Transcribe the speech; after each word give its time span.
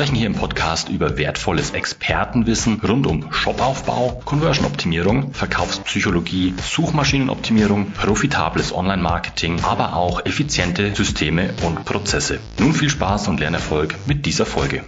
sprechen 0.00 0.16
hier 0.16 0.28
im 0.28 0.34
Podcast 0.34 0.88
über 0.88 1.18
wertvolles 1.18 1.72
Expertenwissen 1.72 2.80
rund 2.80 3.06
um 3.06 3.30
Shopaufbau, 3.34 4.22
Conversion-Optimierung, 4.24 5.34
Verkaufspsychologie, 5.34 6.54
Suchmaschinenoptimierung, 6.56 7.90
profitables 7.90 8.74
Online-Marketing, 8.74 9.60
aber 9.60 9.94
auch 9.94 10.24
effiziente 10.24 10.94
Systeme 10.94 11.52
und 11.66 11.84
Prozesse. 11.84 12.40
Nun 12.58 12.72
viel 12.72 12.88
Spaß 12.88 13.28
und 13.28 13.40
Lernerfolg 13.40 13.94
mit 14.06 14.24
dieser 14.24 14.46
Folge. 14.46 14.84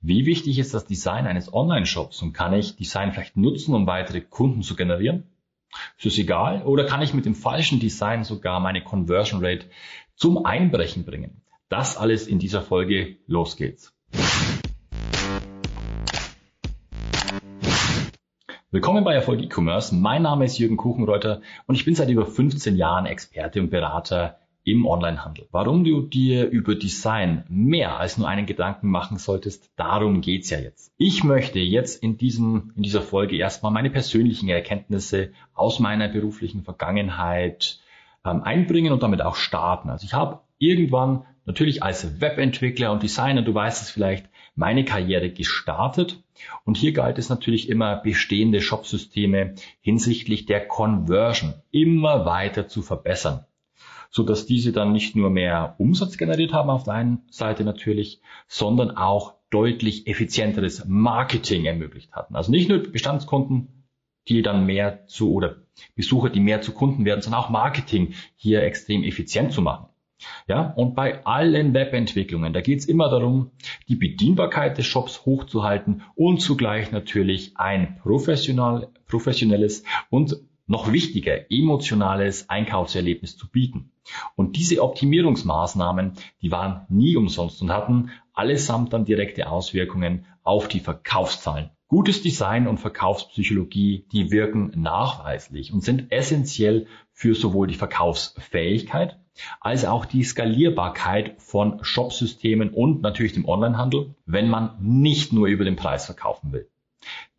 Wie 0.00 0.26
wichtig 0.26 0.58
ist 0.58 0.74
das 0.74 0.86
Design 0.86 1.28
eines 1.28 1.54
Online-Shops 1.54 2.22
und 2.22 2.32
kann 2.32 2.54
ich 2.54 2.74
Design 2.74 3.12
vielleicht 3.12 3.36
nutzen, 3.36 3.72
um 3.72 3.86
weitere 3.86 4.20
Kunden 4.20 4.62
zu 4.62 4.74
generieren? 4.74 5.28
Ist 5.96 6.06
es 6.06 6.18
egal? 6.18 6.64
Oder 6.64 6.86
kann 6.86 7.02
ich 7.02 7.14
mit 7.14 7.24
dem 7.24 7.36
falschen 7.36 7.78
Design 7.78 8.24
sogar 8.24 8.58
meine 8.58 8.82
Conversion 8.82 9.44
Rate 9.44 9.66
zum 10.16 10.44
Einbrechen 10.44 11.04
bringen? 11.04 11.40
Das 11.70 11.96
alles 11.96 12.26
in 12.26 12.38
dieser 12.38 12.60
Folge. 12.60 13.16
Los 13.26 13.56
geht's. 13.56 13.94
Willkommen 18.70 19.02
bei 19.04 19.14
Erfolg 19.14 19.40
E-Commerce. 19.40 19.94
Mein 19.94 20.22
Name 20.22 20.44
ist 20.44 20.58
Jürgen 20.58 20.76
Kuchenreuter 20.76 21.40
und 21.66 21.74
ich 21.74 21.86
bin 21.86 21.94
seit 21.94 22.10
über 22.10 22.26
15 22.26 22.76
Jahren 22.76 23.06
Experte 23.06 23.60
und 23.60 23.70
Berater 23.70 24.38
im 24.62 24.84
Onlinehandel. 24.84 25.48
Warum 25.52 25.84
du 25.84 26.02
dir 26.02 26.48
über 26.50 26.74
Design 26.74 27.44
mehr 27.48 27.98
als 27.98 28.18
nur 28.18 28.28
einen 28.28 28.44
Gedanken 28.44 28.88
machen 28.90 29.16
solltest, 29.16 29.70
darum 29.76 30.20
geht's 30.20 30.50
ja 30.50 30.58
jetzt. 30.58 30.92
Ich 30.98 31.24
möchte 31.24 31.60
jetzt 31.60 32.02
in 32.02 32.18
diesem, 32.18 32.72
in 32.76 32.82
dieser 32.82 33.02
Folge 33.02 33.36
erstmal 33.36 33.72
meine 33.72 33.90
persönlichen 33.90 34.50
Erkenntnisse 34.50 35.32
aus 35.54 35.78
meiner 35.78 36.08
beruflichen 36.08 36.62
Vergangenheit 36.62 37.78
ähm, 38.24 38.42
einbringen 38.42 38.92
und 38.92 39.02
damit 39.02 39.22
auch 39.22 39.36
starten. 39.36 39.88
Also 39.88 40.04
ich 40.04 40.12
habe 40.12 40.40
irgendwann 40.58 41.24
natürlich 41.44 41.82
als 41.82 42.20
Webentwickler 42.20 42.92
und 42.92 43.02
Designer, 43.02 43.42
du 43.42 43.54
weißt 43.54 43.82
es 43.82 43.90
vielleicht, 43.90 44.28
meine 44.54 44.84
Karriere 44.84 45.30
gestartet. 45.30 46.22
Und 46.64 46.76
hier 46.76 46.92
galt 46.92 47.18
es 47.18 47.28
natürlich 47.28 47.68
immer, 47.68 47.96
bestehende 47.96 48.60
Shopsysteme 48.60 49.54
hinsichtlich 49.80 50.46
der 50.46 50.66
Conversion 50.66 51.54
immer 51.70 52.24
weiter 52.24 52.68
zu 52.68 52.82
verbessern 52.82 53.46
so 54.14 54.22
dass 54.22 54.46
diese 54.46 54.70
dann 54.70 54.92
nicht 54.92 55.16
nur 55.16 55.28
mehr 55.28 55.74
Umsatz 55.78 56.16
generiert 56.16 56.52
haben 56.52 56.70
auf 56.70 56.84
der 56.84 56.94
einen 56.94 57.22
Seite 57.30 57.64
natürlich, 57.64 58.20
sondern 58.46 58.92
auch 58.92 59.34
deutlich 59.50 60.06
effizienteres 60.06 60.84
Marketing 60.86 61.64
ermöglicht 61.64 62.12
hatten. 62.12 62.36
Also 62.36 62.52
nicht 62.52 62.68
nur 62.68 62.78
Bestandskunden, 62.78 63.84
die 64.28 64.42
dann 64.42 64.66
mehr 64.66 65.04
zu 65.08 65.32
oder 65.32 65.56
Besucher, 65.96 66.30
die 66.30 66.38
mehr 66.38 66.62
zu 66.62 66.70
Kunden 66.70 67.04
werden, 67.04 67.22
sondern 67.22 67.42
auch 67.42 67.50
Marketing 67.50 68.14
hier 68.36 68.62
extrem 68.62 69.02
effizient 69.02 69.52
zu 69.52 69.62
machen. 69.62 69.88
Ja, 70.46 70.72
und 70.76 70.94
bei 70.94 71.24
allen 71.24 71.74
Webentwicklungen, 71.74 72.52
da 72.52 72.60
geht 72.60 72.78
es 72.78 72.86
immer 72.86 73.10
darum, 73.10 73.50
die 73.88 73.96
Bedienbarkeit 73.96 74.78
des 74.78 74.86
Shops 74.86 75.24
hochzuhalten 75.26 76.02
und 76.14 76.40
zugleich 76.40 76.92
natürlich 76.92 77.56
ein 77.56 77.98
professional, 78.02 78.88
professionelles 79.06 79.84
und 80.10 80.36
noch 80.66 80.92
wichtiger, 80.92 81.50
emotionales 81.50 82.48
Einkaufserlebnis 82.48 83.36
zu 83.36 83.50
bieten. 83.50 83.90
Und 84.34 84.56
diese 84.56 84.82
Optimierungsmaßnahmen, 84.82 86.12
die 86.40 86.50
waren 86.50 86.86
nie 86.88 87.16
umsonst 87.16 87.60
und 87.60 87.72
hatten 87.72 88.10
allesamt 88.32 88.92
dann 88.92 89.04
direkte 89.04 89.50
Auswirkungen 89.50 90.26
auf 90.42 90.68
die 90.68 90.80
Verkaufszahlen. 90.80 91.70
Gutes 91.88 92.22
Design 92.22 92.66
und 92.66 92.78
Verkaufspsychologie, 92.78 94.06
die 94.10 94.30
wirken 94.30 94.72
nachweislich 94.74 95.72
und 95.72 95.82
sind 95.82 96.10
essentiell 96.10 96.86
für 97.12 97.34
sowohl 97.34 97.66
die 97.66 97.74
Verkaufsfähigkeit 97.74 99.18
als 99.60 99.84
auch 99.84 100.04
die 100.04 100.24
Skalierbarkeit 100.24 101.40
von 101.40 101.82
Shopsystemen 101.82 102.70
und 102.70 103.02
natürlich 103.02 103.32
dem 103.32 103.48
Onlinehandel, 103.48 104.14
wenn 104.26 104.48
man 104.48 104.76
nicht 104.80 105.32
nur 105.32 105.48
über 105.48 105.64
den 105.64 105.76
Preis 105.76 106.06
verkaufen 106.06 106.52
will. 106.52 106.68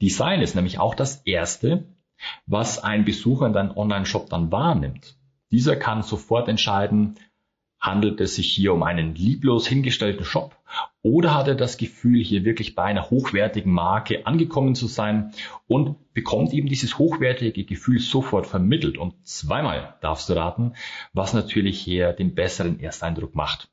Design 0.02 0.42
ist 0.42 0.56
nämlich 0.56 0.80
auch 0.80 0.96
das 0.96 1.22
erste, 1.26 1.86
was 2.46 2.84
ein 2.84 3.06
Besucher 3.06 3.46
in 3.48 3.54
deinem 3.54 3.76
Online-Shop 3.76 4.30
dann 4.30 4.52
wahrnimmt. 4.52 5.18
Dieser 5.52 5.76
kann 5.76 6.04
sofort 6.04 6.48
entscheiden, 6.48 7.16
handelt 7.86 8.20
es 8.22 8.36
sich 8.36 8.52
hier 8.52 8.74
um 8.74 8.84
einen 8.84 9.16
lieblos 9.16 9.68
hingestellten 9.68 10.26
Shop 10.26 10.58
oder 11.02 11.36
hat 11.36 11.48
er 11.48 11.56
das 11.56 11.78
Gefühl, 11.78 12.24
hier 12.24 12.46
wirklich 12.46 12.76
bei 12.76 12.84
einer 12.84 13.10
hochwertigen 13.10 13.72
Marke 13.72 14.26
angekommen 14.26 14.76
zu 14.76 14.88
sein 14.88 15.34
und 15.68 15.96
bekommt 16.14 16.54
eben 16.54 16.68
dieses 16.68 16.98
hochwertige 16.98 17.64
Gefühl 17.64 18.00
sofort 18.00 18.48
vermittelt. 18.48 18.98
Und 18.98 19.14
zweimal 19.28 19.96
darfst 20.02 20.30
du 20.30 20.34
raten, 20.34 20.74
was 21.14 21.34
natürlich 21.34 21.80
hier 21.80 22.14
den 22.14 22.34
besseren 22.34 22.80
Ersteindruck 22.80 23.36
macht. 23.36 23.70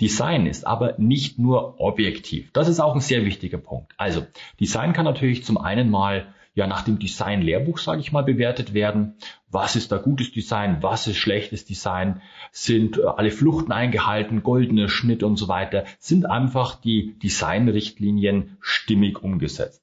Design 0.00 0.46
ist 0.46 0.66
aber 0.66 0.94
nicht 0.98 1.38
nur 1.38 1.80
objektiv. 1.80 2.50
Das 2.52 2.66
ist 2.66 2.80
auch 2.80 2.94
ein 2.94 3.00
sehr 3.00 3.24
wichtiger 3.24 3.58
Punkt. 3.58 3.92
Also, 3.98 4.26
Design 4.58 4.92
kann 4.94 5.04
natürlich 5.04 5.44
zum 5.44 5.58
einen 5.58 5.90
mal 5.90 6.34
ja 6.54 6.66
nach 6.66 6.82
dem 6.82 6.98
Design-Lehrbuch, 6.98 7.78
sage 7.78 8.00
ich 8.00 8.12
mal, 8.12 8.22
bewertet 8.22 8.74
werden. 8.74 9.14
Was 9.50 9.76
ist 9.76 9.92
da 9.92 9.98
gutes 9.98 10.32
Design? 10.32 10.78
Was 10.82 11.06
ist 11.06 11.16
schlechtes 11.16 11.64
Design? 11.64 12.20
Sind 12.50 12.98
äh, 12.98 13.04
alle 13.04 13.30
Fluchten 13.30 13.72
eingehalten? 13.72 14.42
Goldener 14.42 14.88
Schnitt 14.88 15.22
und 15.22 15.36
so 15.36 15.48
weiter? 15.48 15.84
Sind 15.98 16.26
einfach 16.26 16.74
die 16.80 17.18
Designrichtlinien 17.18 18.56
stimmig 18.60 19.22
umgesetzt? 19.22 19.82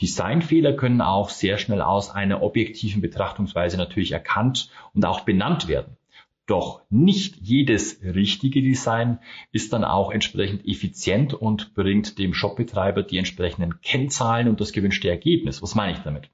Designfehler 0.00 0.72
können 0.72 1.02
auch 1.02 1.28
sehr 1.28 1.58
schnell 1.58 1.82
aus 1.82 2.10
einer 2.10 2.42
objektiven 2.42 3.02
Betrachtungsweise 3.02 3.76
natürlich 3.76 4.12
erkannt 4.12 4.70
und 4.94 5.04
auch 5.04 5.20
benannt 5.20 5.68
werden. 5.68 5.96
Doch 6.48 6.80
nicht 6.88 7.36
jedes 7.42 8.02
richtige 8.02 8.62
Design 8.62 9.18
ist 9.52 9.74
dann 9.74 9.84
auch 9.84 10.10
entsprechend 10.10 10.66
effizient 10.66 11.34
und 11.34 11.74
bringt 11.74 12.18
dem 12.18 12.32
Shopbetreiber 12.32 13.02
die 13.02 13.18
entsprechenden 13.18 13.82
Kennzahlen 13.82 14.48
und 14.48 14.58
das 14.58 14.72
gewünschte 14.72 15.10
Ergebnis. 15.10 15.60
Was 15.60 15.74
meine 15.74 15.92
ich 15.92 15.98
damit? 15.98 16.30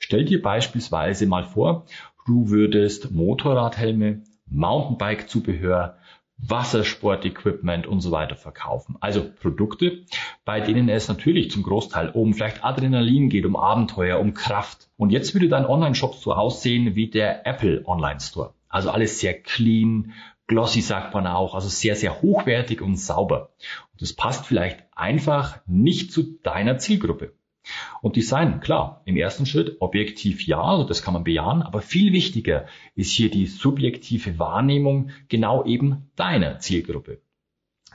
Stell 0.00 0.24
dir 0.24 0.42
beispielsweise 0.42 1.26
mal 1.26 1.44
vor, 1.44 1.86
du 2.26 2.48
würdest 2.48 3.12
Motorradhelme, 3.12 4.22
Mountainbike-Zubehör, 4.46 5.98
Wassersportequipment 6.36 7.86
und 7.86 8.00
so 8.00 8.10
weiter 8.10 8.34
verkaufen. 8.34 8.96
Also 8.98 9.24
Produkte, 9.40 10.04
bei 10.44 10.60
denen 10.60 10.88
es 10.88 11.06
natürlich 11.06 11.52
zum 11.52 11.62
Großteil 11.62 12.08
um 12.08 12.34
vielleicht 12.34 12.64
Adrenalin 12.64 13.28
geht, 13.28 13.46
um 13.46 13.54
Abenteuer, 13.54 14.18
um 14.18 14.34
Kraft. 14.34 14.88
Und 14.96 15.10
jetzt 15.10 15.32
würde 15.32 15.48
dein 15.48 15.64
Online-Shop 15.64 16.16
so 16.16 16.32
aussehen 16.32 16.96
wie 16.96 17.08
der 17.08 17.46
Apple 17.46 17.84
Online 17.86 18.18
Store. 18.18 18.52
Also 18.74 18.90
alles 18.90 19.20
sehr 19.20 19.40
clean, 19.40 20.14
glossy 20.48 20.80
sagt 20.80 21.14
man 21.14 21.28
auch, 21.28 21.54
also 21.54 21.68
sehr, 21.68 21.94
sehr 21.94 22.22
hochwertig 22.22 22.82
und 22.82 22.96
sauber. 22.96 23.50
Und 23.92 24.02
das 24.02 24.14
passt 24.14 24.46
vielleicht 24.46 24.80
einfach 24.96 25.60
nicht 25.68 26.10
zu 26.10 26.40
deiner 26.42 26.76
Zielgruppe. 26.78 27.34
Und 28.02 28.16
Design, 28.16 28.58
klar, 28.58 29.02
im 29.04 29.16
ersten 29.16 29.46
Schritt 29.46 29.76
objektiv 29.78 30.44
ja, 30.44 30.60
also 30.60 30.82
das 30.82 31.02
kann 31.02 31.14
man 31.14 31.22
bejahen, 31.22 31.62
aber 31.62 31.82
viel 31.82 32.12
wichtiger 32.12 32.66
ist 32.96 33.12
hier 33.12 33.30
die 33.30 33.46
subjektive 33.46 34.40
Wahrnehmung 34.40 35.10
genau 35.28 35.64
eben 35.64 36.10
deiner 36.16 36.58
Zielgruppe. 36.58 37.20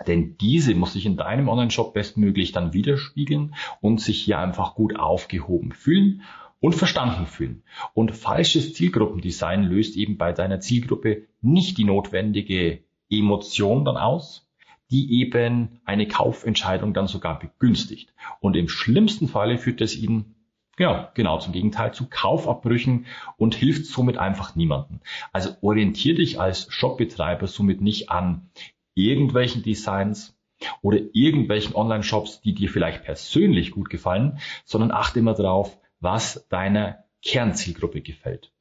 Denn 0.07 0.37
diese 0.37 0.75
muss 0.75 0.93
sich 0.93 1.05
in 1.05 1.17
deinem 1.17 1.49
Online-Shop 1.49 1.93
bestmöglich 1.93 2.53
dann 2.53 2.71
widerspiegeln 2.71 3.53
und 3.81 3.99
sich 3.99 4.21
hier 4.21 4.39
einfach 4.39 4.75
gut 4.75 4.95
aufgehoben 4.95 5.73
fühlen 5.73 6.21
und 6.59 6.73
verstanden 6.73 7.25
fühlen. 7.25 7.63
Und 7.93 8.15
falsches 8.15 8.73
Zielgruppendesign 8.73 9.63
löst 9.63 9.95
eben 9.95 10.17
bei 10.17 10.33
deiner 10.33 10.59
Zielgruppe 10.59 11.27
nicht 11.41 11.77
die 11.77 11.83
notwendige 11.83 12.83
Emotion 13.09 13.85
dann 13.85 13.97
aus, 13.97 14.47
die 14.91 15.21
eben 15.21 15.81
eine 15.85 16.07
Kaufentscheidung 16.07 16.93
dann 16.93 17.07
sogar 17.07 17.39
begünstigt. 17.39 18.13
Und 18.39 18.55
im 18.55 18.67
schlimmsten 18.67 19.27
Falle 19.27 19.57
führt 19.57 19.81
es 19.81 19.95
ihnen 19.95 20.35
ja, 20.77 21.11
genau 21.13 21.37
zum 21.39 21.51
Gegenteil 21.51 21.93
zu 21.93 22.07
Kaufabbrüchen 22.09 23.05
und 23.35 23.53
hilft 23.53 23.85
somit 23.85 24.17
einfach 24.17 24.55
niemanden. 24.55 25.01
Also 25.33 25.49
orientier 25.61 26.15
dich 26.15 26.39
als 26.39 26.71
Shopbetreiber 26.71 27.47
somit 27.47 27.81
nicht 27.81 28.09
an 28.09 28.49
irgendwelchen 28.95 29.61
Designs, 29.61 30.39
oder 30.81 30.99
irgendwelchen 31.13 31.75
Online-Shops, 31.75 32.41
die 32.41 32.53
dir 32.53 32.69
vielleicht 32.69 33.03
persönlich 33.03 33.71
gut 33.71 33.89
gefallen, 33.89 34.39
sondern 34.65 34.91
achte 34.91 35.19
immer 35.19 35.33
darauf, 35.33 35.79
was 35.99 36.47
deiner 36.49 37.03
Kernzielgruppe 37.23 38.01
gefällt. 38.01 38.51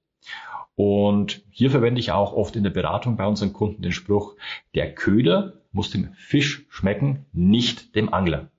Und 0.74 1.42
hier 1.50 1.70
verwende 1.70 2.00
ich 2.00 2.12
auch 2.12 2.32
oft 2.32 2.54
in 2.54 2.62
der 2.62 2.70
Beratung 2.70 3.16
bei 3.16 3.26
unseren 3.26 3.52
Kunden 3.52 3.82
den 3.82 3.92
Spruch, 3.92 4.36
der 4.74 4.94
Köder 4.94 5.60
muss 5.72 5.90
dem 5.90 6.12
Fisch 6.14 6.66
schmecken, 6.68 7.26
nicht 7.32 7.96
dem 7.96 8.14
Angler. 8.14 8.50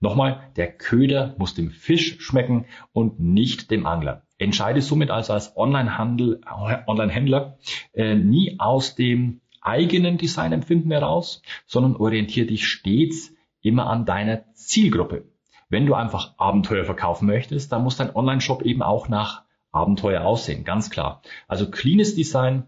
Nochmal, 0.00 0.50
der 0.56 0.72
Köder 0.72 1.34
muss 1.38 1.54
dem 1.54 1.70
Fisch 1.70 2.20
schmecken 2.20 2.66
und 2.92 3.20
nicht 3.20 3.70
dem 3.70 3.86
Angler. 3.86 4.26
Entscheide 4.38 4.82
somit 4.82 5.10
also 5.10 5.32
als 5.32 5.56
Online-Händler 5.56 7.58
äh, 7.92 8.14
nie 8.14 8.56
aus 8.58 8.94
dem 8.94 9.40
eigenen 9.60 10.18
Designempfinden 10.18 10.90
heraus, 10.90 11.42
sondern 11.66 11.96
orientiere 11.96 12.46
dich 12.46 12.66
stets 12.66 13.32
immer 13.60 13.88
an 13.88 14.06
deiner 14.06 14.52
Zielgruppe. 14.54 15.24
Wenn 15.68 15.86
du 15.86 15.94
einfach 15.94 16.34
Abenteuer 16.38 16.84
verkaufen 16.84 17.26
möchtest, 17.26 17.72
dann 17.72 17.82
muss 17.82 17.96
dein 17.96 18.14
Online-Shop 18.14 18.62
eben 18.62 18.82
auch 18.82 19.08
nach 19.08 19.42
Abenteuer 19.70 20.22
aussehen, 20.22 20.64
ganz 20.64 20.88
klar. 20.88 21.22
Also 21.46 21.70
cleanes 21.70 22.14
Design, 22.14 22.66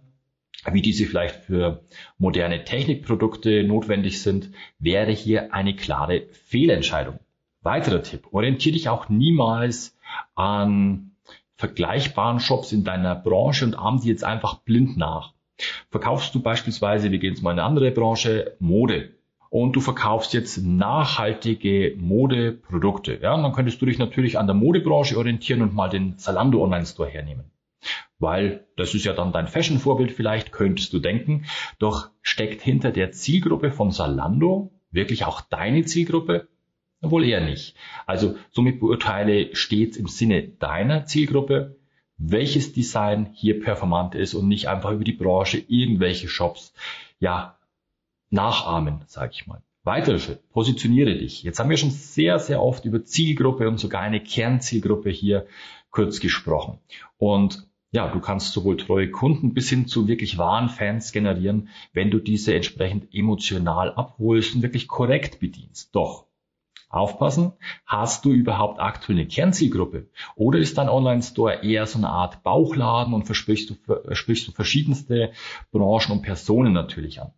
wie 0.70 0.82
diese 0.82 1.06
vielleicht 1.06 1.36
für 1.36 1.82
moderne 2.18 2.64
Technikprodukte 2.64 3.64
notwendig 3.64 4.20
sind, 4.20 4.50
wäre 4.78 5.12
hier 5.12 5.54
eine 5.54 5.74
klare 5.74 6.26
Fehlentscheidung. 6.44 7.18
Weiterer 7.62 8.02
Tipp, 8.02 8.28
orientiere 8.32 8.74
dich 8.74 8.88
auch 8.88 9.08
niemals 9.08 9.96
an 10.34 11.12
vergleichbaren 11.56 12.40
Shops 12.40 12.72
in 12.72 12.84
deiner 12.84 13.14
Branche 13.14 13.64
und 13.64 13.78
ahm 13.78 14.00
die 14.00 14.08
jetzt 14.08 14.24
einfach 14.24 14.60
blind 14.60 14.96
nach. 14.96 15.32
Verkaufst 15.90 16.34
du 16.34 16.40
beispielsweise, 16.40 17.10
wir 17.10 17.18
gehen 17.18 17.34
jetzt 17.34 17.42
mal 17.42 17.52
in 17.52 17.58
eine 17.58 17.66
andere 17.66 17.90
Branche, 17.90 18.56
Mode 18.60 19.14
und 19.50 19.76
du 19.76 19.80
verkaufst 19.80 20.32
jetzt 20.32 20.64
nachhaltige 20.64 21.94
Modeprodukte, 21.98 23.18
ja, 23.20 23.34
und 23.34 23.42
dann 23.42 23.52
könntest 23.52 23.82
du 23.82 23.86
dich 23.86 23.98
natürlich 23.98 24.38
an 24.38 24.46
der 24.46 24.54
Modebranche 24.54 25.18
orientieren 25.18 25.60
und 25.60 25.74
mal 25.74 25.90
den 25.90 26.16
Zalando 26.16 26.62
Online 26.62 26.86
Store 26.86 27.08
hernehmen 27.08 27.50
weil 28.20 28.66
das 28.76 28.94
ist 28.94 29.04
ja 29.04 29.14
dann 29.14 29.32
dein 29.32 29.48
Fashion-Vorbild 29.48 30.12
vielleicht, 30.12 30.52
könntest 30.52 30.92
du 30.92 30.98
denken. 30.98 31.46
Doch 31.78 32.10
steckt 32.22 32.62
hinter 32.62 32.92
der 32.92 33.12
Zielgruppe 33.12 33.72
von 33.72 33.90
Salando 33.90 34.70
wirklich 34.90 35.24
auch 35.24 35.40
deine 35.40 35.84
Zielgruppe? 35.84 36.48
Wohl 37.00 37.24
eher 37.24 37.40
nicht. 37.40 37.74
Also 38.06 38.36
somit 38.50 38.78
beurteile 38.78 39.56
stets 39.56 39.96
im 39.96 40.06
Sinne 40.06 40.42
deiner 40.42 41.06
Zielgruppe, 41.06 41.76
welches 42.18 42.74
Design 42.74 43.30
hier 43.32 43.58
performant 43.58 44.14
ist 44.14 44.34
und 44.34 44.48
nicht 44.48 44.68
einfach 44.68 44.92
über 44.92 45.04
die 45.04 45.12
Branche 45.12 45.64
irgendwelche 45.66 46.28
Shops 46.28 46.74
ja 47.18 47.56
nachahmen, 48.30 49.02
sage 49.06 49.32
ich 49.34 49.46
mal. 49.46 49.62
Weiterer 49.82 50.18
Schritt, 50.18 50.48
positioniere 50.50 51.16
dich. 51.16 51.42
Jetzt 51.42 51.58
haben 51.58 51.70
wir 51.70 51.76
schon 51.76 51.90
sehr, 51.90 52.38
sehr 52.38 52.62
oft 52.62 52.84
über 52.84 53.04
Zielgruppe 53.04 53.66
und 53.68 53.78
sogar 53.78 54.02
eine 54.02 54.20
Kernzielgruppe 54.20 55.10
hier 55.10 55.46
kurz 55.90 56.20
gesprochen. 56.20 56.78
Und 57.16 57.66
ja, 57.92 58.08
du 58.08 58.20
kannst 58.20 58.52
sowohl 58.52 58.76
treue 58.76 59.10
Kunden 59.10 59.52
bis 59.52 59.68
hin 59.68 59.86
zu 59.86 60.06
wirklich 60.06 60.38
wahren 60.38 60.68
Fans 60.68 61.12
generieren, 61.12 61.68
wenn 61.92 62.10
du 62.10 62.18
diese 62.18 62.54
entsprechend 62.54 63.12
emotional 63.12 63.92
abholst 63.94 64.54
und 64.54 64.62
wirklich 64.62 64.86
korrekt 64.86 65.40
bedienst. 65.40 65.94
Doch 65.94 66.26
Aufpassen, 66.90 67.52
hast 67.86 68.24
du 68.24 68.32
überhaupt 68.32 68.80
aktuell 68.80 69.18
eine 69.18 69.28
Kernzielgruppe? 69.28 70.08
Oder 70.34 70.58
ist 70.58 70.76
dein 70.76 70.88
Online-Store 70.88 71.62
eher 71.62 71.86
so 71.86 71.98
eine 71.98 72.08
Art 72.10 72.42
Bauchladen 72.42 73.14
und 73.14 73.24
versprichst 73.24 73.70
du, 73.70 74.14
sprichst 74.14 74.48
du 74.48 74.52
verschiedenste 74.52 75.32
Branchen 75.70 76.12
und 76.12 76.22
Personen 76.22 76.72
natürlich 76.72 77.20
an? 77.20 77.32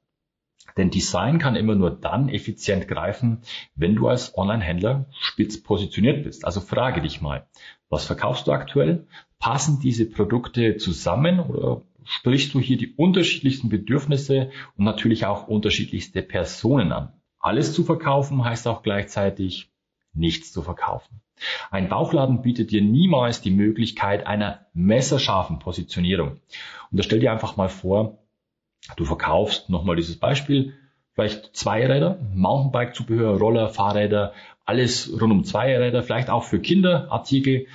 Denn 0.76 0.91
Design 0.91 1.38
kann 1.38 1.56
immer 1.56 1.75
nur 1.75 1.91
dann 1.91 2.29
effizient 2.29 2.88
greifen, 2.88 3.43
wenn 3.75 3.94
du 3.94 4.09
als 4.09 4.37
Online-Händler 4.37 5.06
spitz 5.20 5.62
positioniert 5.62 6.25
bist. 6.25 6.44
Also 6.44 6.61
frage 6.61 7.03
dich 7.03 7.20
mal, 7.20 7.47
was 7.88 8.05
verkaufst 8.05 8.47
du 8.47 8.53
aktuell? 8.53 9.06
Passen 9.38 9.81
diese 9.81 10.09
Produkte 10.09 10.76
zusammen 10.76 11.41
oder 11.41 11.82
sprichst 12.05 12.55
du 12.55 12.61
hier 12.61 12.76
die 12.76 12.94
unterschiedlichsten 12.94 13.69
Bedürfnisse 13.69 14.50
und 14.76 14.85
natürlich 14.85 15.26
auch 15.26 15.49
unterschiedlichste 15.49 16.23
Personen 16.23 16.93
an? 16.93 17.12
Alles 17.38 17.75
zu 17.75 17.85
verkaufen 17.85 18.44
heißt 18.44 18.69
auch 18.69 18.82
gleichzeitig 18.82 19.70
nichts 20.15 20.53
zu 20.53 20.62
verkaufen. 20.62 21.20
Ein 21.70 21.88
Bauchladen 21.88 22.43
bietet 22.43 22.70
dir 22.70 22.82
niemals 22.82 23.41
die 23.41 23.50
Möglichkeit 23.50 24.26
einer 24.26 24.67
messerscharfen 24.75 25.58
Positionierung. 25.58 26.41
Und 26.91 26.99
da 26.99 27.03
stell 27.03 27.20
dir 27.20 27.32
einfach 27.32 27.56
mal 27.56 27.69
vor, 27.69 28.22
Du 28.96 29.05
verkaufst, 29.05 29.70
nochmal 29.70 29.96
dieses 29.96 30.19
Beispiel, 30.19 30.75
vielleicht 31.14 31.55
Zweiräder, 31.56 32.19
Mountainbike-Zubehör, 32.34 33.38
Roller, 33.38 33.69
Fahrräder, 33.69 34.32
alles 34.64 35.11
rund 35.20 35.32
um 35.32 35.44
Zweiräder, 35.44 36.02
vielleicht 36.02 36.31
auch 36.31 36.44
für 36.44 36.61
Kinderartikel, 36.61 37.67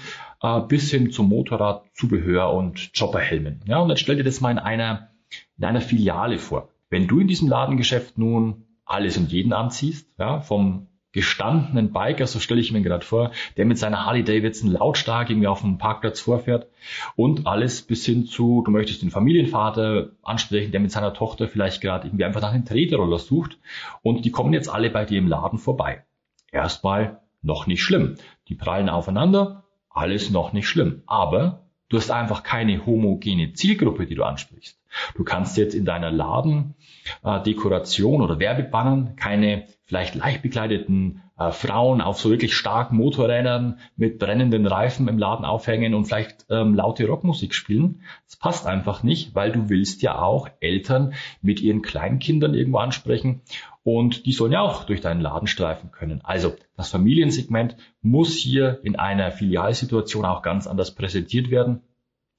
äh, 0.42 0.62
bis 0.62 0.92
hin 0.92 1.12
zum 1.12 1.30
Motorradzubehör 1.30 2.54
und 2.54 2.92
Chopperhelmen. 2.98 3.62
Ja, 3.68 3.80
und 3.80 3.90
jetzt 3.90 4.02
stell 4.02 4.18
dir 4.18 4.24
das 4.24 4.42
mal 4.42 4.52
in 4.52 4.60
einer, 4.60 5.10
in 5.58 5.66
einer 5.66 5.82
Filiale 5.82 6.38
vor. 6.40 6.70
Wenn 6.90 7.08
du 7.08 7.20
in 7.20 7.28
diesem 7.28 7.48
Ladengeschäft 7.48 8.18
nun 8.18 8.66
alles 8.86 9.18
und 9.18 9.32
jeden 9.32 9.54
anziehst, 9.54 10.10
ja, 10.18 10.40
vom 10.42 10.88
gestandenen 11.12 11.94
Biker, 11.94 12.28
so 12.28 12.40
stelle 12.40 12.62
ich 12.62 12.72
mir 12.72 12.82
gerade 12.82 13.06
vor, 13.06 13.32
der 13.56 13.66
mit 13.66 13.78
seiner 13.78 14.06
Harley 14.06 14.24
Davidson 14.24 14.72
lautstark 14.72 15.30
irgendwie 15.30 15.48
auf 15.48 15.62
dem 15.62 15.78
Parkplatz 15.78 16.20
vorfährt 16.20 16.68
und 17.16 17.48
alles 17.48 17.82
bis 17.82 18.06
hin 18.06 18.26
zu, 18.26 18.62
du 18.66 18.72
möchtest 18.72 19.02
den 19.02 19.12
Familienvater 19.12 20.12
ansprechen, 20.22 20.72
der 20.72 20.80
mit 20.80 20.92
seiner 20.92 21.14
Tochter 21.14 21.48
vielleicht 21.48 21.82
gerade 21.82 22.08
irgendwie 22.08 22.26
einfach 22.26 22.42
nach 22.42 22.52
einem 22.52 22.66
Tretroller 22.66 23.20
sucht 23.20 23.58
und 24.02 24.26
die 24.26 24.32
kommen 24.32 24.54
jetzt 24.54 24.70
alle 24.70 24.90
bei 24.90 25.06
dir 25.06 25.18
im 25.18 25.28
Laden 25.28 25.60
vorbei. 25.60 26.04
Erstmal 26.52 27.22
noch 27.42 27.68
nicht 27.68 27.82
schlimm. 27.82 28.16
Die 28.48 28.56
prallen 28.56 28.90
aufeinander, 28.90 29.64
alles 29.90 30.30
noch 30.30 30.54
nicht 30.54 30.68
schlimm. 30.68 31.04
Aber 31.08 31.68
du 31.90 31.98
hast 31.98 32.12
einfach 32.12 32.44
keine 32.44 32.86
homogene 32.86 33.54
Zielgruppe, 33.54 34.06
die 34.06 34.16
du 34.16 34.24
ansprichst. 34.24 34.80
Du 35.16 35.24
kannst 35.24 35.58
jetzt 35.58 35.76
in 35.76 35.86
deiner 35.86 36.12
Ladendekoration 36.12 38.22
äh, 38.22 38.24
oder 38.24 38.40
Werbebannern 38.40 39.16
keine 39.16 39.66
vielleicht 39.88 40.16
leicht 40.16 40.42
bekleideten 40.42 41.24
äh, 41.40 41.52
Frauen 41.52 42.02
auf 42.02 42.20
so 42.20 42.30
wirklich 42.30 42.56
starken 42.56 42.98
Motorrädern 42.98 43.80
mit 43.96 44.20
brennenden 44.20 44.68
Reifen 44.68 45.08
im 45.08 45.18
Laden 45.18 45.46
aufhängen 45.46 45.94
und 45.94 46.06
vielleicht 46.06 46.46
ähm, 46.50 46.76
laute 46.76 47.08
Rockmusik 47.08 47.54
spielen. 47.54 48.04
Das 48.26 48.36
passt 48.36 48.68
einfach 48.68 49.02
nicht, 49.02 49.34
weil 49.34 49.54
du 49.54 49.70
willst 49.70 50.02
ja 50.02 50.22
auch 50.22 50.50
Eltern 50.60 51.14
mit 51.42 51.62
ihren 51.62 51.82
Kleinkindern 51.82 52.54
irgendwo 52.54 52.80
ansprechen 52.80 53.42
und 53.84 54.26
die 54.26 54.34
sollen 54.34 54.52
ja 54.52 54.62
auch 54.62 54.84
durch 54.84 55.00
deinen 55.00 55.22
Laden 55.22 55.48
streifen 55.48 55.92
können. 55.92 56.20
Also 56.22 56.56
das 56.76 56.90
Familiensegment 56.90 57.78
muss 58.02 58.36
hier 58.36 58.82
in 58.84 58.98
einer 58.98 59.32
Filialsituation 59.32 60.26
auch 60.26 60.42
ganz 60.42 60.68
anders 60.68 60.94
präsentiert 60.94 61.50
werden. 61.50 61.82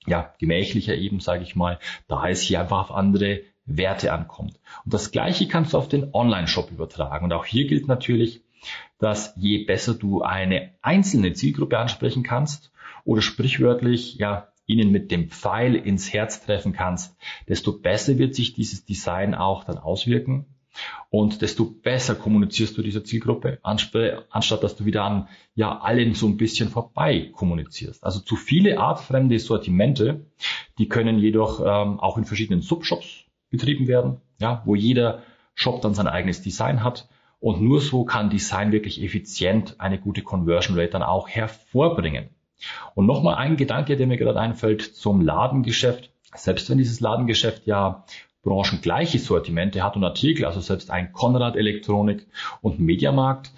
Ja, 0.07 0.35
gemächlicher 0.39 0.95
eben, 0.95 1.21
sage 1.21 1.43
ich 1.43 1.57
mal, 1.57 1.79
da 2.09 2.29
es 2.29 2.43
hier 2.43 2.61
einfach 2.61 2.81
auf 2.81 2.93
andere 2.93 3.41
Werte 3.69 4.13
ankommt. 4.13 4.59
Und 4.85 4.95
das 4.95 5.11
Gleiche 5.11 5.47
kannst 5.47 5.73
du 5.73 5.79
auf 5.79 5.89
den 5.89 6.13
Online-Shop 6.13 6.71
übertragen. 6.71 7.27
Und 7.27 7.33
auch 7.33 7.45
hier 7.45 7.67
gilt 7.67 7.87
natürlich, 7.87 8.43
dass 8.99 9.35
je 9.37 9.65
besser 9.65 9.95
du 9.95 10.23
eine 10.23 10.73
einzelne 10.83 11.33
Zielgruppe 11.33 11.79
ansprechen 11.79 12.23
kannst 12.23 12.73
oder 13.05 13.23
sprichwörtlich, 13.23 14.17
ja, 14.17 14.49
ihnen 14.67 14.91
mit 14.91 15.11
dem 15.11 15.31
Pfeil 15.31 15.75
ins 15.75 16.13
Herz 16.13 16.45
treffen 16.45 16.73
kannst, 16.73 17.17
desto 17.49 17.73
besser 17.73 18.19
wird 18.19 18.35
sich 18.35 18.53
dieses 18.53 18.85
Design 18.85 19.35
auch 19.35 19.65
dann 19.65 19.79
auswirken 19.79 20.45
und 21.11 21.41
desto 21.41 21.65
besser 21.65 22.15
kommunizierst 22.15 22.77
du 22.77 22.83
dieser 22.83 23.03
Zielgruppe, 23.03 23.59
anstatt 23.63 24.63
dass 24.63 24.77
du 24.77 24.85
wieder 24.85 25.05
an 25.05 25.29
ja 25.55 25.79
allen 25.79 26.15
so 26.15 26.27
ein 26.27 26.37
bisschen 26.37 26.69
vorbei 26.69 27.31
kommunizierst. 27.33 28.05
Also 28.05 28.21
zu 28.21 28.37
viele 28.37 28.79
artfremde 28.79 29.39
Sortimente, 29.39 30.27
die 30.77 30.89
können 30.89 31.19
jedoch 31.19 31.61
ähm, 31.61 31.99
auch 31.99 32.19
in 32.19 32.27
verschiedenen 32.27 32.61
Subshops 32.61 33.25
betrieben 33.51 33.87
werden, 33.89 34.21
ja, 34.41 34.63
wo 34.65 34.75
jeder 34.75 35.23
Shop 35.55 35.81
dann 35.83 35.95
sein 35.95 36.07
eigenes 36.07 36.43
Design 36.43 36.85
hat. 36.85 37.09
Und 37.41 37.61
nur 37.61 37.81
so 37.81 38.05
kann 38.05 38.31
Design 38.31 38.73
wirklich 38.73 39.03
effizient 39.03 39.77
eine 39.79 39.99
gute 39.99 40.23
Conversion 40.23 40.79
Rate 40.79 40.91
dann 40.93 41.03
auch 41.03 41.29
hervorbringen. 41.29 42.31
Und 42.95 43.07
nochmal 43.07 43.37
ein 43.37 43.57
Gedanke, 43.57 43.97
der 43.97 44.07
mir 44.07 44.17
gerade 44.17 44.41
einfällt 44.41 44.83
zum 44.83 45.21
Ladengeschäft. 45.21 46.11
Selbst 46.35 46.69
wenn 46.69 46.79
dieses 46.79 47.01
Ladengeschäft 47.01 47.67
ja 47.67 48.05
branchengleiche 48.43 49.19
Sortimente 49.19 49.83
hat 49.83 49.97
und 49.97 50.05
Artikel, 50.05 50.45
also 50.45 50.61
selbst 50.61 50.91
ein 50.91 51.13
Konrad 51.13 51.57
Elektronik 51.57 52.27
und 52.61 52.81
Mediamarkt, 52.81 53.53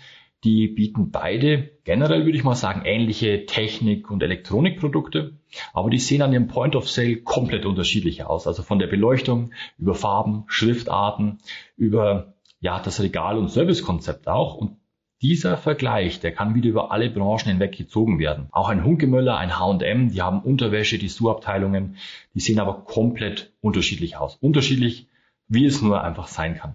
die 0.45 0.69
bieten 0.69 1.11
beide 1.11 1.71
generell, 1.85 2.25
würde 2.25 2.39
ich 2.39 2.45
mal 2.45 2.55
sagen, 2.55 2.83
ähnliche 2.85 3.45
Technik- 3.47 4.11
und 4.11 4.23
Elektronikprodukte, 4.23 5.39
aber 5.73 5.91
die 5.91 5.99
sehen 5.99 6.23
an 6.23 6.33
ihrem 6.33 6.49
Point 6.49 6.77
of 6.77 6.89
Sale 6.89 7.17
komplett 7.17 7.67
unterschiedlich 7.67 8.25
aus. 8.25 8.47
Also 8.47 8.63
von 8.63 8.79
der 8.79 8.87
Beleuchtung 8.87 9.53
über 9.79 9.95
Farben, 9.95 10.45
Schriftarten, 10.47 11.39
über 11.77 12.35
ja, 12.61 12.79
das 12.79 13.01
Regal- 13.01 13.39
und 13.39 13.51
Servicekonzept 13.51 14.29
auch. 14.29 14.55
Und 14.55 14.77
dieser 15.23 15.59
Vergleich, 15.59 16.21
der 16.21 16.33
kann 16.33 16.55
wieder 16.55 16.71
über 16.71 16.93
alle 16.93 17.11
Branchen 17.11 17.49
hinweg 17.49 17.77
gezogen 17.77 18.19
werden. 18.19 18.49
Auch 18.53 18.71
ein 18.71 18.85
Hunkemöller, 18.85 19.37
ein 19.37 19.59
H&M, 19.59 20.11
die 20.11 20.23
haben 20.23 20.41
Unterwäsche, 20.41 20.99
die 20.99 21.11
Schuhabteilungen, 21.11 21.97
die 22.35 22.41
sehen 22.41 22.59
aber 22.59 22.85
komplett 22.85 23.53
unterschiedlich 23.61 24.17
aus. 24.17 24.37
Unterschiedlich, 24.41 25.09
wie 25.49 25.67
es 25.67 25.83
nur 25.83 26.03
einfach 26.03 26.29
sein 26.29 26.57
kann. 26.57 26.75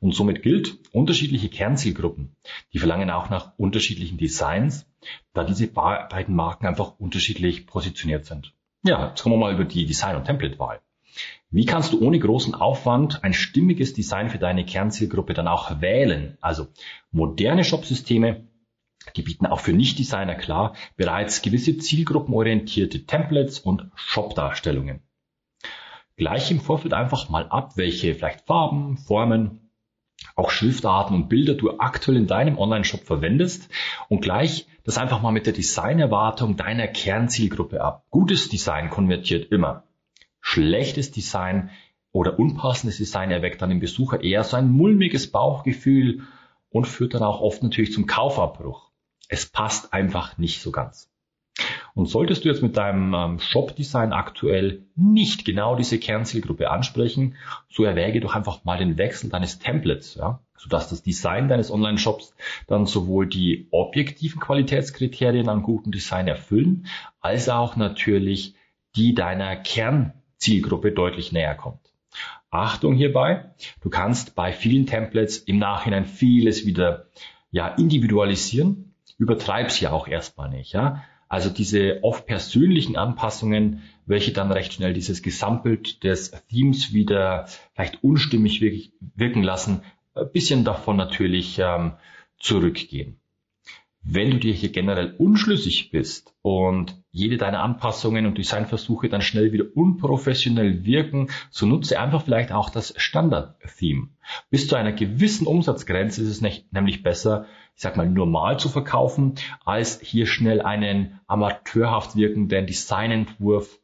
Und 0.00 0.14
somit 0.14 0.42
gilt, 0.42 0.78
unterschiedliche 0.92 1.48
Kernzielgruppen, 1.48 2.36
die 2.72 2.78
verlangen 2.78 3.10
auch 3.10 3.30
nach 3.30 3.52
unterschiedlichen 3.58 4.18
Designs, 4.18 4.86
da 5.32 5.44
diese 5.44 5.68
beiden 5.68 6.34
Marken 6.34 6.66
einfach 6.66 6.98
unterschiedlich 6.98 7.66
positioniert 7.66 8.24
sind. 8.24 8.54
Ja, 8.82 9.08
jetzt 9.10 9.22
kommen 9.22 9.34
wir 9.34 9.40
mal 9.46 9.54
über 9.54 9.64
die 9.64 9.86
Design- 9.86 10.16
und 10.16 10.24
Template-Wahl. 10.24 10.80
Wie 11.50 11.64
kannst 11.64 11.92
du 11.92 12.00
ohne 12.00 12.18
großen 12.18 12.54
Aufwand 12.54 13.24
ein 13.24 13.32
stimmiges 13.32 13.94
Design 13.94 14.30
für 14.30 14.38
deine 14.38 14.66
Kernzielgruppe 14.66 15.34
dann 15.34 15.48
auch 15.48 15.80
wählen? 15.80 16.36
Also 16.40 16.68
moderne 17.10 17.64
Shopsysteme, 17.64 18.46
die 19.16 19.22
bieten 19.22 19.46
auch 19.46 19.60
für 19.60 19.72
Nicht-Designer 19.72 20.34
klar 20.34 20.74
bereits 20.96 21.40
gewisse 21.40 21.78
zielgruppenorientierte 21.78 23.06
Templates 23.06 23.60
und 23.60 23.90
Shop-Darstellungen. 23.94 25.00
Gleich 26.16 26.50
im 26.50 26.60
Vorfeld 26.60 26.94
einfach 26.94 27.28
mal 27.28 27.48
ab, 27.48 27.76
welche 27.76 28.14
vielleicht 28.14 28.46
Farben, 28.46 28.96
Formen, 28.96 29.67
auch 30.34 30.50
Schriftarten 30.50 31.14
und 31.14 31.28
Bilder 31.28 31.54
du 31.54 31.78
aktuell 31.78 32.16
in 32.16 32.26
deinem 32.26 32.58
Online-Shop 32.58 33.04
verwendest 33.04 33.68
und 34.08 34.20
gleich 34.20 34.66
das 34.84 34.98
einfach 34.98 35.20
mal 35.22 35.32
mit 35.32 35.46
der 35.46 35.52
Designerwartung 35.52 36.56
deiner 36.56 36.88
Kernzielgruppe 36.88 37.80
ab. 37.80 38.04
Gutes 38.10 38.48
Design 38.48 38.90
konvertiert 38.90 39.50
immer. 39.52 39.84
Schlechtes 40.40 41.10
Design 41.10 41.70
oder 42.12 42.38
unpassendes 42.38 42.96
Design 42.96 43.30
erweckt 43.30 43.60
dann 43.60 43.70
im 43.70 43.80
Besucher 43.80 44.22
eher 44.22 44.44
so 44.44 44.56
ein 44.56 44.70
mulmiges 44.70 45.30
Bauchgefühl 45.30 46.22
und 46.70 46.86
führt 46.86 47.14
dann 47.14 47.22
auch 47.22 47.40
oft 47.40 47.62
natürlich 47.62 47.92
zum 47.92 48.06
Kaufabbruch. 48.06 48.90
Es 49.28 49.46
passt 49.46 49.92
einfach 49.92 50.38
nicht 50.38 50.62
so 50.62 50.70
ganz. 50.70 51.07
Und 51.94 52.06
solltest 52.06 52.44
du 52.44 52.48
jetzt 52.48 52.62
mit 52.62 52.76
deinem 52.76 53.14
ähm, 53.14 53.38
Shop-Design 53.40 54.12
aktuell 54.12 54.84
nicht 54.94 55.44
genau 55.44 55.74
diese 55.74 55.98
Kernzielgruppe 55.98 56.70
ansprechen, 56.70 57.34
so 57.68 57.84
erwäge 57.84 58.20
doch 58.20 58.34
einfach 58.34 58.64
mal 58.64 58.78
den 58.78 58.98
Wechsel 58.98 59.30
deines 59.30 59.58
Templates, 59.58 60.14
ja, 60.14 60.40
sodass 60.56 60.88
das 60.88 61.02
Design 61.02 61.48
deines 61.48 61.70
Online-Shops 61.70 62.34
dann 62.66 62.86
sowohl 62.86 63.26
die 63.26 63.68
objektiven 63.70 64.40
Qualitätskriterien 64.40 65.48
an 65.48 65.62
gutem 65.62 65.92
Design 65.92 66.28
erfüllen, 66.28 66.86
als 67.20 67.48
auch 67.48 67.76
natürlich 67.76 68.54
die 68.96 69.14
deiner 69.14 69.56
Kernzielgruppe 69.56 70.92
deutlich 70.92 71.32
näher 71.32 71.54
kommt. 71.54 71.80
Achtung 72.50 72.94
hierbei, 72.94 73.50
du 73.82 73.90
kannst 73.90 74.34
bei 74.34 74.52
vielen 74.52 74.86
Templates 74.86 75.38
im 75.38 75.58
Nachhinein 75.58 76.06
vieles 76.06 76.64
wieder 76.64 77.06
ja, 77.50 77.68
individualisieren. 77.68 78.94
Übertreib's 79.18 79.80
ja 79.80 79.92
auch 79.92 80.08
erstmal 80.08 80.48
nicht, 80.48 80.72
ja. 80.72 81.02
Also 81.28 81.50
diese 81.50 82.02
oft 82.02 82.26
persönlichen 82.26 82.96
Anpassungen, 82.96 83.82
welche 84.06 84.32
dann 84.32 84.50
recht 84.50 84.72
schnell 84.72 84.94
dieses 84.94 85.22
Gesamtbild 85.22 86.02
des 86.02 86.30
Themes 86.48 86.94
wieder 86.94 87.46
vielleicht 87.74 88.02
unstimmig 88.02 88.62
wirken 89.14 89.42
lassen, 89.42 89.82
ein 90.14 90.32
bisschen 90.32 90.64
davon 90.64 90.96
natürlich 90.96 91.58
ähm, 91.58 91.92
zurückgehen. 92.38 93.20
Wenn 94.10 94.30
du 94.30 94.38
dir 94.38 94.54
hier 94.54 94.72
generell 94.72 95.14
unschlüssig 95.18 95.90
bist 95.90 96.32
und 96.40 96.96
jede 97.10 97.36
deiner 97.36 97.62
Anpassungen 97.62 98.24
und 98.24 98.38
Designversuche 98.38 99.10
dann 99.10 99.20
schnell 99.20 99.52
wieder 99.52 99.66
unprofessionell 99.74 100.82
wirken, 100.86 101.28
so 101.50 101.66
nutze 101.66 102.00
einfach 102.00 102.22
vielleicht 102.24 102.50
auch 102.50 102.70
das 102.70 102.94
Standard-Theme. 102.96 104.08
Bis 104.48 104.66
zu 104.66 104.76
einer 104.76 104.92
gewissen 104.92 105.46
Umsatzgrenze 105.46 106.22
ist 106.22 106.28
es 106.28 106.40
nicht, 106.40 106.72
nämlich 106.72 107.02
besser, 107.02 107.44
ich 107.76 107.82
sag 107.82 107.98
mal, 107.98 108.08
normal 108.08 108.58
zu 108.58 108.70
verkaufen, 108.70 109.34
als 109.66 110.00
hier 110.00 110.24
schnell 110.24 110.62
einen 110.62 111.20
amateurhaft 111.26 112.16
wirkenden 112.16 112.66
Designentwurf 112.66 113.78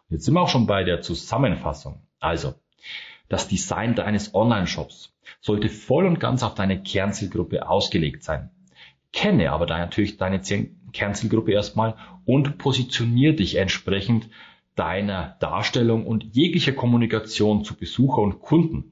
Jetzt 0.09 0.25
sind 0.25 0.35
wir 0.35 0.41
auch 0.41 0.49
schon 0.49 0.67
bei 0.67 0.83
der 0.83 1.03
Zusammenfassung. 1.03 2.01
Also, 2.19 2.55
das 3.29 3.47
Design 3.47 3.95
deines 3.95 4.35
Online-Shops 4.35 5.15
sollte 5.41 5.69
voll 5.69 6.05
und 6.05 6.19
ganz 6.19 6.43
auf 6.43 6.57
deine 6.57 6.83
Kernzielgruppe 6.83 7.69
ausgelegt 7.69 8.25
sein. 8.25 8.51
Kenne 9.13 9.53
aber 9.53 9.67
da 9.67 9.79
natürlich 9.79 10.17
deine 10.17 10.41
Kernzielgruppe 10.93 11.53
erstmal 11.53 11.95
und 12.25 12.59
positioniere 12.59 13.35
dich 13.35 13.55
entsprechend 13.55 14.29
deiner 14.75 15.37
Darstellung 15.39 16.09
und 16.09 16.35
jeglicher 16.35 16.73
Kommunikation 16.73 17.63
zu 17.63 17.77
Besucher 17.77 18.19
und 18.19 18.41
Kunden. 18.41 18.91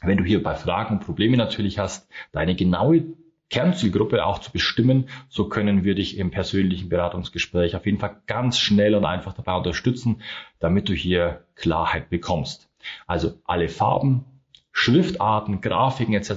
Wenn 0.00 0.16
du 0.16 0.22
hier 0.22 0.44
bei 0.44 0.54
Fragen 0.54 0.98
und 0.98 1.04
Probleme 1.04 1.36
natürlich 1.36 1.80
hast, 1.80 2.08
deine 2.30 2.54
genaue 2.54 3.18
Kernzielgruppe 3.50 4.24
auch 4.26 4.40
zu 4.40 4.52
bestimmen, 4.52 5.08
so 5.28 5.48
können 5.48 5.84
wir 5.84 5.94
dich 5.94 6.18
im 6.18 6.30
persönlichen 6.30 6.88
Beratungsgespräch 6.88 7.76
auf 7.76 7.86
jeden 7.86 7.98
Fall 7.98 8.20
ganz 8.26 8.58
schnell 8.58 8.94
und 8.94 9.04
einfach 9.04 9.32
dabei 9.32 9.54
unterstützen, 9.56 10.22
damit 10.58 10.88
du 10.88 10.92
hier 10.92 11.44
Klarheit 11.54 12.10
bekommst. 12.10 12.68
Also 13.06 13.34
alle 13.44 13.68
Farben, 13.68 14.24
Schriftarten, 14.72 15.60
Grafiken 15.60 16.14
etc., 16.14 16.30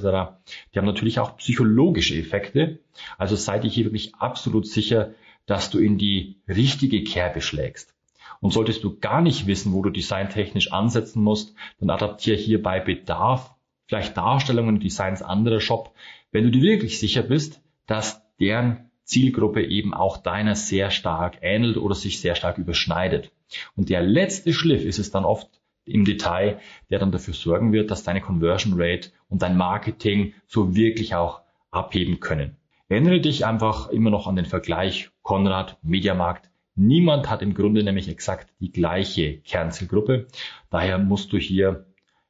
die 0.74 0.80
haben 0.80 0.86
natürlich 0.86 1.20
auch 1.20 1.38
psychologische 1.38 2.16
Effekte. 2.16 2.80
Also 3.18 3.36
sei 3.36 3.60
dir 3.60 3.70
hier 3.70 3.86
wirklich 3.86 4.16
absolut 4.16 4.66
sicher, 4.66 5.14
dass 5.46 5.70
du 5.70 5.80
in 5.80 5.98
die 5.98 6.38
richtige 6.48 7.04
Kerbe 7.04 7.42
schlägst. 7.42 7.94
Und 8.40 8.54
solltest 8.54 8.84
du 8.84 8.98
gar 8.98 9.22
nicht 9.22 9.46
wissen, 9.46 9.74
wo 9.74 9.84
du 9.84 9.92
designtechnisch 9.92 10.72
ansetzen 10.72 11.22
musst, 11.22 11.54
dann 11.80 11.90
adaptiere 11.90 12.38
hier 12.38 12.64
bei 12.64 12.80
Bedarf 12.80 13.54
vielleicht 13.92 14.16
Darstellungen 14.16 14.80
Designs 14.80 15.22
anderer 15.22 15.60
Shop, 15.60 15.94
wenn 16.32 16.46
du 16.46 16.52
dir 16.52 16.62
wirklich 16.62 17.00
sicher 17.00 17.24
bist, 17.24 17.62
dass 17.88 18.22
deren 18.40 18.90
Zielgruppe 19.04 19.66
eben 19.66 19.94
auch 19.94 20.18
deiner 20.18 20.56
sehr 20.56 20.90
stark 20.90 21.40
ähnelt 21.42 21.78
oder 21.78 21.96
sich 21.96 22.22
sehr 22.22 22.36
stark 22.36 22.58
überschneidet. 22.58 23.32
Und 23.76 23.90
der 23.90 24.02
letzte 24.02 24.54
Schliff 24.54 24.86
ist 24.86 25.00
es 25.00 25.12
dann 25.12 25.26
oft, 25.26 25.62
im 25.84 26.06
Detail, 26.06 26.60
der 26.90 27.00
dann 27.00 27.12
dafür 27.12 27.34
sorgen 27.34 27.74
wird, 27.74 27.92
dass 27.92 28.04
deine 28.04 28.22
Conversion 28.22 28.74
Rate 28.76 29.10
und 29.30 29.42
dein 29.42 29.58
Marketing 29.58 30.34
so 30.46 30.76
wirklich 30.76 31.16
auch 31.16 31.42
abheben 31.72 32.20
können. 32.20 32.58
Erinnere 32.88 33.20
dich 33.20 33.46
einfach 33.46 33.90
immer 33.90 34.10
noch 34.10 34.28
an 34.28 34.36
den 34.36 34.46
Vergleich 34.46 35.10
Konrad 35.22 35.78
Mediamarkt. 35.82 36.50
Niemand 36.76 37.30
hat 37.30 37.42
im 37.42 37.54
Grunde 37.54 37.84
nämlich 37.84 38.10
exakt 38.10 38.54
die 38.60 38.72
gleiche 38.72 39.40
Kernzielgruppe. 39.40 40.28
Daher 40.70 40.98
musst 40.98 41.34
du 41.34 41.38
hier 41.38 41.88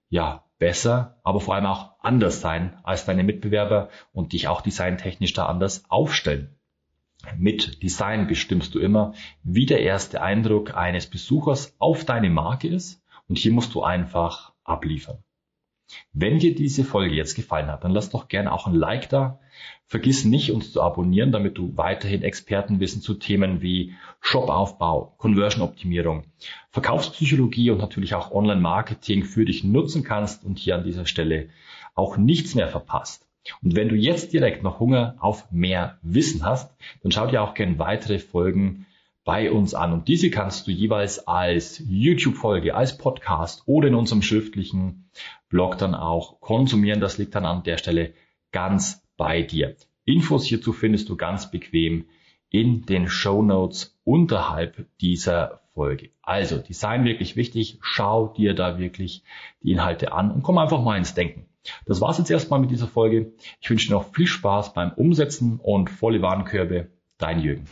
ja 0.10 0.46
besser, 0.62 1.20
aber 1.24 1.42
vor 1.42 1.56
allem 1.56 1.66
auch 1.66 1.96
anders 2.02 2.40
sein 2.40 2.78
als 2.84 3.06
deine 3.06 3.24
Mitbewerber 3.24 3.90
und 4.14 4.32
dich 4.32 4.48
auch 4.48 4.62
designtechnisch 4.62 5.34
da 5.34 5.48
anders 5.48 5.84
aufstellen. 5.90 6.56
Mit 7.36 7.82
Design 7.82 8.28
bestimmst 8.28 8.76
du 8.76 8.80
immer, 8.80 9.14
wie 9.42 9.66
der 9.66 9.82
erste 9.82 10.22
Eindruck 10.22 10.78
eines 10.78 11.08
Besuchers 11.08 11.76
auf 11.80 12.06
deine 12.06 12.30
Marke 12.30 12.68
ist 12.68 13.04
und 13.28 13.40
hier 13.40 13.52
musst 13.52 13.74
du 13.74 13.82
einfach 13.82 14.54
abliefern. 14.64 15.24
Wenn 16.14 16.40
dir 16.40 16.56
diese 16.56 16.84
Folge 16.84 17.16
jetzt 17.16 17.36
gefallen 17.36 17.68
hat, 17.68 17.84
dann 17.84 17.92
lass 17.92 18.10
doch 18.10 18.28
gerne 18.28 18.52
auch 18.52 18.68
ein 18.68 18.76
Like 18.76 19.10
da. 19.10 19.40
Vergiss 19.86 20.26
nicht, 20.26 20.52
uns 20.52 20.72
zu 20.72 20.82
abonnieren, 20.82 21.32
damit 21.32 21.58
du 21.58 21.76
weiterhin 21.78 22.24
Expertenwissen 22.24 23.02
zu 23.02 23.16
Themen 23.16 23.62
wie 23.62 23.94
Shopaufbau, 24.22 25.14
Conversion-Optimierung, 25.18 26.24
Verkaufspsychologie 26.70 27.72
und 27.72 27.80
natürlich 27.80 28.16
auch 28.16 28.32
Online-Marketing 28.32 29.24
für 29.24 29.46
dich 29.46 29.64
nutzen 29.64 30.04
kannst 30.04 30.46
und 30.46 30.58
hier 30.58 30.76
an 30.76 30.84
dieser 30.84 31.06
Stelle 31.06 31.50
auch 31.96 32.18
nichts 32.18 32.56
mehr 32.56 32.70
verpasst. 32.70 33.28
Und 33.64 33.76
wenn 33.76 33.90
du 33.90 33.96
jetzt 33.96 34.34
direkt 34.34 34.64
noch 34.64 34.80
Hunger 34.80 35.16
auf 35.20 35.52
mehr 35.52 35.98
Wissen 36.02 36.46
hast, 36.46 36.72
dann 37.02 37.12
schau 37.12 37.28
dir 37.28 37.42
auch 37.42 37.54
gerne 37.54 37.80
weitere 37.80 38.20
Folgen 38.20 38.86
bei 39.24 39.52
uns 39.52 39.74
an. 39.74 39.94
Und 39.94 40.08
diese 40.08 40.30
kannst 40.30 40.68
du 40.68 40.72
jeweils 40.72 41.28
als 41.28 41.82
YouTube-Folge, 41.88 42.76
als 42.76 42.98
Podcast 42.98 43.64
oder 43.66 43.88
in 43.88 43.96
unserem 43.96 44.22
schriftlichen 44.22 45.10
Blog 45.50 45.78
dann 45.78 45.96
auch 45.96 46.40
konsumieren. 46.42 47.02
Das 47.02 47.18
liegt 47.18 47.36
dann 47.36 47.46
an 47.46 47.64
der 47.64 47.78
Stelle 47.78 48.14
ganz 48.52 49.04
bei 49.18 49.42
dir. 49.42 49.76
Infos 50.06 50.46
hierzu 50.46 50.74
findest 50.74 51.10
du 51.10 51.16
ganz 51.16 51.52
bequem 51.52 52.06
in 52.50 52.86
den 52.86 53.08
Show 53.08 53.42
Notes 53.44 53.98
unterhalb 54.04 54.86
dieser 55.00 55.62
Folge. 55.74 56.10
Also 56.22 56.58
Design 56.58 57.06
wirklich 57.06 57.36
wichtig. 57.36 57.80
Schau 57.82 58.28
dir 58.28 58.54
da 58.54 58.78
wirklich 58.78 59.24
die 59.62 59.72
Inhalte 59.72 60.12
an 60.12 60.32
und 60.32 60.44
komm 60.44 60.58
einfach 60.58 60.82
mal 60.82 60.98
ins 60.98 61.14
Denken. 61.14 61.46
Das 61.86 62.02
war's 62.02 62.18
jetzt 62.18 62.32
erstmal 62.32 62.60
mit 62.60 62.72
dieser 62.72 62.88
Folge. 62.88 63.34
Ich 63.62 63.70
wünsche 63.70 63.88
dir 63.88 63.94
noch 63.94 64.14
viel 64.14 64.28
Spaß 64.28 64.74
beim 64.74 64.92
Umsetzen 64.92 65.60
und 65.62 65.90
volle 65.90 66.22
Warenkörbe. 66.22 66.90
Dein 67.18 67.40
Jürgen. 67.40 67.66